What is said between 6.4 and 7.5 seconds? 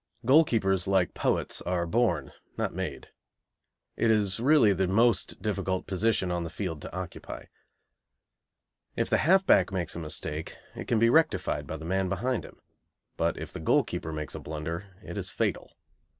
the field to occupy.